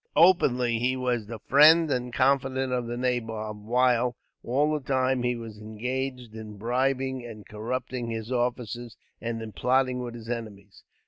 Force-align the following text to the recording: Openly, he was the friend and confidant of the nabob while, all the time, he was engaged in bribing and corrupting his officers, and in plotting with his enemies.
Openly, 0.15 0.79
he 0.79 0.95
was 0.97 1.27
the 1.27 1.37
friend 1.37 1.91
and 1.91 2.11
confidant 2.11 2.73
of 2.73 2.87
the 2.87 2.97
nabob 2.97 3.63
while, 3.63 4.15
all 4.43 4.73
the 4.73 4.79
time, 4.83 5.21
he 5.21 5.35
was 5.35 5.59
engaged 5.59 6.33
in 6.35 6.57
bribing 6.57 7.23
and 7.23 7.47
corrupting 7.47 8.09
his 8.09 8.31
officers, 8.31 8.97
and 9.21 9.43
in 9.43 9.51
plotting 9.51 9.99
with 9.99 10.15
his 10.15 10.27
enemies. 10.27 10.83